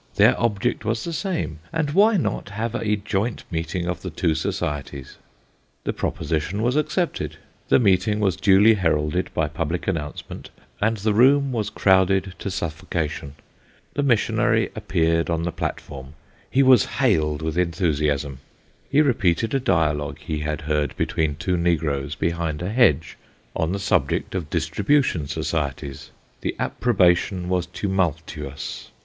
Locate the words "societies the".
4.33-5.93, 25.27-26.55